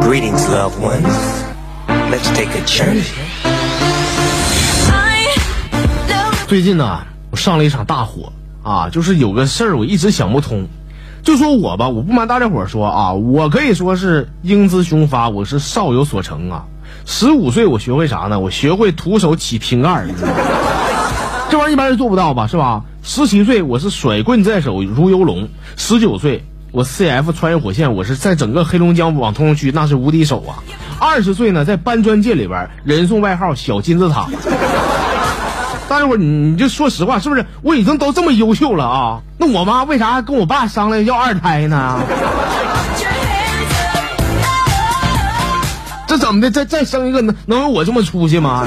[0.00, 1.44] Greetings, loved ones.
[2.10, 3.04] Let's take a journey.
[6.46, 8.32] 最近呢，我上了一场大火
[8.62, 10.66] 啊，就是有个事儿我一直想不通。
[11.22, 16.64] 就说我吧，我不瞒大家伙儿说啊，我可以说是英姿雄发，我是少有所成啊。
[17.04, 18.40] 十五岁我学会啥呢？
[18.40, 20.08] 我学会徒手起瓶盖儿，
[21.50, 22.84] 这玩意儿一般人做不到吧，是吧？
[23.02, 30.62] 十七岁我是甩棍在手如游龙，十九岁我 CF 穿越火线，我是在整个黑龙江网通区那是无敌手啊。
[31.00, 34.28] 二十岁呢，在搬砖界里边人送外号小金字塔。
[35.88, 37.46] 大家伙儿，你你就说实话，是不是？
[37.62, 42.00] 我已经都这么优秀了啊，那我妈为啥跟我爸商量要二胎呢？
[46.06, 46.50] 这怎么的？
[46.50, 48.66] 再再生一个能能有我这么出息吗？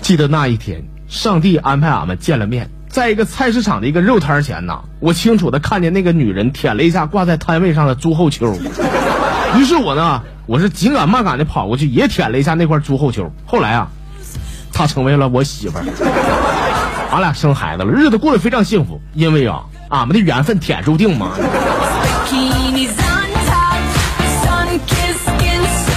[0.00, 8.52] 记得那一天，上帝安排俺们见了面，在一个菜市场的一个肉摊前呐，我清楚的看见那个女人舔了一下挂在摊位上的猪后丘，
[9.56, 10.22] 于是我呢。
[10.46, 13.32] 我是紧赶慢赶的跑过去，也舔了一下那块猪后丘。
[13.46, 13.88] 后来啊，
[14.74, 15.84] 她成为了我媳妇儿，
[17.10, 19.00] 俺俩生孩子了，日子过得非常幸福。
[19.14, 21.30] 因为啊，俺们的缘分天注定嘛。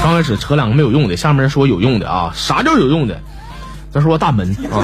[0.02, 2.32] 刚开始扯两个没有用的，下面说有用的啊。
[2.34, 3.20] 啥叫有用的？
[3.92, 4.84] 咱说大门啊，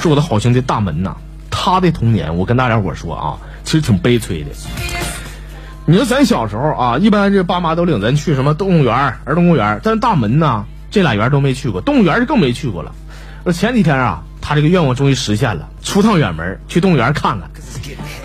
[0.00, 1.16] 是我的好兄弟大门呐。
[1.50, 4.50] 他的童年，我跟大家伙说啊，其实挺悲催的。
[5.86, 12.92] 你说咱小时候啊，一般这爸妈都领咱去什么动物园、儿童公园，但是大门呢，这俩园都没去过，动物园就更没去过了。
[13.44, 17.50] 那前几天啊，他这个愿望终于实现了，出趟远门去动物园看看。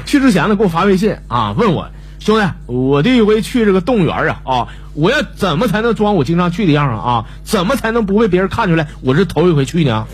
[0.05, 1.89] 去之前呢，给我发微信啊，问我
[2.25, 7.25] 兄弟，我第一回去这个动物园啊啊，我要怎么才能装我经常去的样啊啊？
[7.43, 10.07] 怎么才能不被别人看出来我是头一回去呢？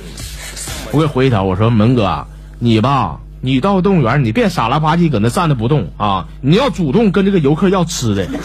[0.92, 2.28] 我给回一条，我说门哥，
[2.60, 3.20] 你吧。
[3.44, 6.28] 你到动物园，你别傻了吧唧搁那站着不动啊！
[6.42, 8.28] 你要主动跟这个游客要吃的。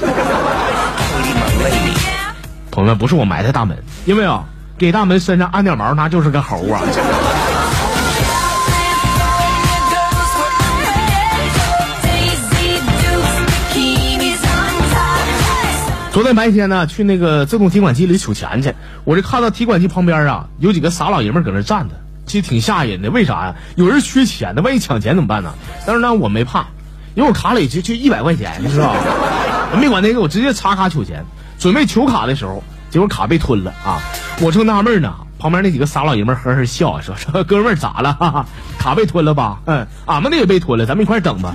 [2.71, 4.45] 朋友们，不是我埋汰大门，因为啊，
[4.79, 6.81] 给大门身上安点毛，那就是个猴啊。
[16.17, 21.95] 昨天白天呢，去那个自动提款机里取钱去，我这看到提款机旁边啊，有几个傻老爷们搁那站着。
[22.25, 23.55] 其实挺吓人的，为啥呀？
[23.75, 25.53] 有人缺钱呢，万一抢钱怎么办呢？
[25.85, 26.69] 但是呢，我没怕，
[27.15, 29.77] 因为我卡里就就一百块钱，你知道吧？
[29.79, 31.23] 没管那个，我直接插卡取钱。
[31.59, 34.01] 准备取卡的时候，结果卡被吞了啊！
[34.41, 38.15] 我正纳闷呢，旁边那几个傻老爷们呵呵笑，说说 哥们儿咋了？
[38.15, 38.47] 哈哈，
[38.79, 39.61] 卡被吞了吧？
[39.67, 41.55] 嗯，俺们的也被吞了，咱们一块等吧。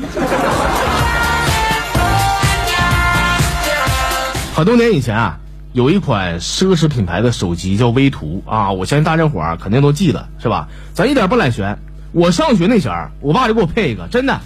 [4.53, 5.38] 很多年以前啊。
[5.73, 10.67] 有一款奢侈品牌的手机叫威图啊，我相信大家伙儿肯定都记得，是吧？
[10.94, 11.79] 咱一点不赖悬。
[12.12, 14.41] 我上学那前儿，我爸就给我配一个，真的。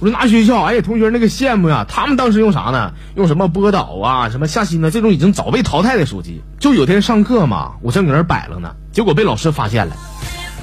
[0.00, 1.86] 我说拿学校，哎呀，同学那个羡慕呀。
[1.88, 2.92] 他们当时用啥呢？
[3.14, 4.90] 用什么波导啊，什么夏新呢？
[4.90, 6.42] 这种已经早被淘汰的手机。
[6.60, 9.96] 就有天上课嘛，我正搁那摆了呢，结果被老师发现了。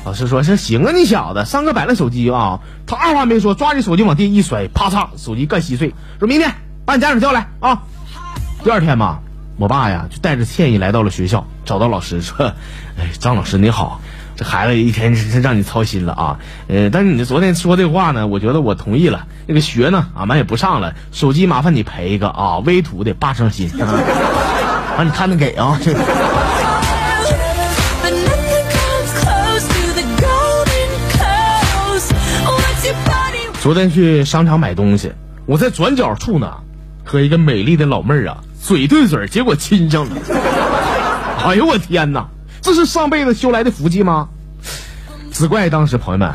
[0.06, 5.92] 老师说：“是行啊，你小子上课摆了手机啊。”他二话没说，抓起手机往地一摔，啪嚓，手机干稀碎。
[6.20, 6.54] 说明天
[6.86, 7.82] 把你家长叫来啊。
[8.64, 9.20] 第二天嘛。
[9.56, 12.54] 我爸呀，就带着歉意来到了学校，找到老师说
[12.98, 14.02] ：“哎，张老师你好，
[14.36, 16.40] 这孩子一天真让你操心了啊。
[16.68, 19.28] 呃，但是你昨天说这话呢，我觉得我同意了。
[19.46, 20.96] 那个学呢，俺们也不上了。
[21.12, 23.70] 手机麻烦你赔一个啊，微图的八成新。
[23.80, 25.80] 啊，你看着给啊。”
[33.62, 35.12] 昨天去商场买东西，
[35.46, 36.52] 我在转角处呢，
[37.06, 38.44] 和一个美丽的老妹儿啊。
[38.66, 40.16] 嘴对嘴，结果亲上了。
[41.46, 42.28] 哎呦我天哪，
[42.62, 44.30] 这是上辈子修来的福气吗？
[45.34, 46.34] 只怪当时朋友们，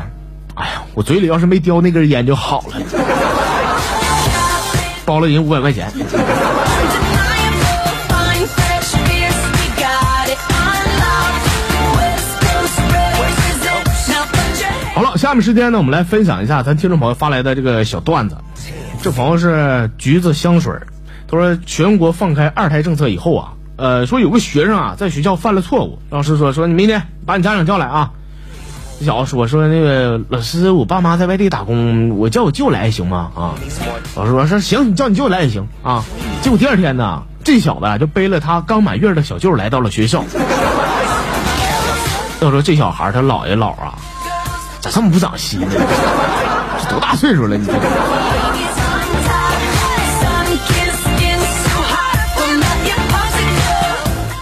[0.53, 2.75] 哎呀，我嘴里要是没叼那根烟就好了。
[5.05, 5.91] 包了人五百块钱。
[14.93, 18.37] 好了，下面时间呢，我们来分享一下咱听众朋友发来的这个小段子。
[19.01, 20.73] 这朋友是橘子香水。
[21.31, 28.11] 他说：“全国放开二胎政策以后啊，呃，说有个学生啊在学校犯了错误，老师说说你明天把你家长叫来啊。
[28.99, 33.31] 这小子说说那个老师，我爸妈在外地打工，我叫我舅来行吗？
[33.35, 33.53] 啊，
[34.15, 36.03] 老师说说行，你叫你舅来也行啊。
[36.41, 40.23] 结果第二天呢，这小子就背了他刚满月的小舅来到了学校。
[42.41, 43.93] 要说这小孩他姥爷姥啊，
[44.81, 45.67] 咋这么不长心呢？
[46.81, 47.67] 这多大岁数了你？”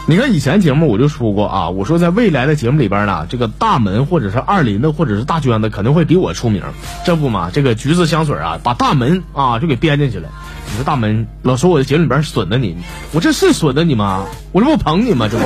[0.10, 6.64] 你看以前节目我就说过啊，我说在未来的节目里边呢，这个大门或者是二林的或者是大娟子肯定会比我出名，
[7.06, 10.30] 这不嘛，这个橘子香水啊，把大门啊就给编进去了。
[10.70, 12.78] 你说大门老说我的节目里边损的你，
[13.12, 14.24] 我这是损的你吗？
[14.54, 15.28] 我这不捧你吗？
[15.30, 15.44] 这不，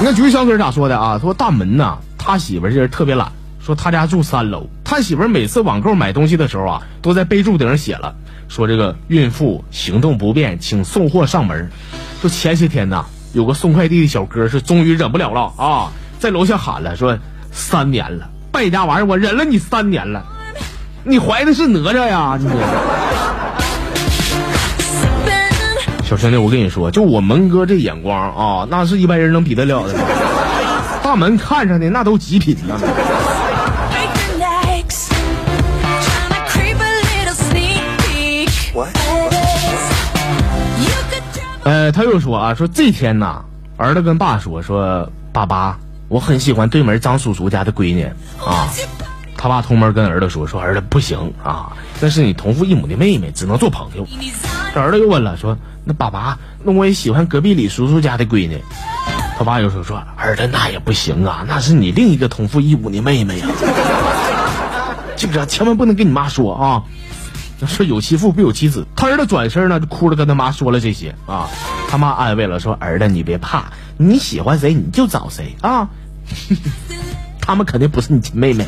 [0.00, 1.18] 你看橘子香水咋说的啊？
[1.18, 3.30] 说大门呐，他媳妇这人特别懒，
[3.60, 8.14] 说他家住三楼，他媳妇每次网购买东西的时候啊，都在备注顶上写了，
[8.48, 11.70] 说这个孕妇行动不便，请送货上门。
[12.22, 13.04] 就前些天呐。
[13.38, 17.16] 有个送快递的小哥是终于忍不了了啊，在楼下喊了说
[17.52, 20.24] ：“三年了，败家玩意儿，我忍了你三年了，
[21.04, 22.36] 你怀的是哪吒呀？！”
[26.02, 29.94] 小兄弟，我跟你说，就我门哥这眼光啊，那是一般人能比得了的？
[31.00, 32.76] 大门看上的那都极品呢。
[41.92, 43.42] 他又说啊，说这天呐，
[43.76, 48.04] 儿子跟爸说，说爸爸，我很喜欢对门张叔叔家的闺女
[48.44, 48.68] 啊。
[49.36, 54.06] 他爸同门跟儿子说，说儿子不行啊，那是你同父异母的妹妹，只能做朋友。
[54.74, 58.60] 这儿子又问了，说那爸爸，那我也喜欢隔壁李叔叔家的闺女。
[59.38, 63.46] 他爸又说，说儿子那也不行啊，那是你另一个同父异母的妹妹呀。
[65.14, 66.82] 记不着，千万不能跟你妈说啊。
[67.66, 71.48] 说有其父必有其子，他儿子转身呢就哭着跟他妈说了这些啊，
[71.88, 75.88] 他妈安慰了说儿子你别怕，你喜欢谁你就找谁啊，
[77.40, 78.66] 他们肯定不是你亲妹妹。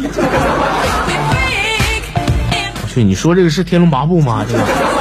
[2.83, 4.43] 我去，你说这个是天龙八部吗？
[4.49, 5.00] 这个。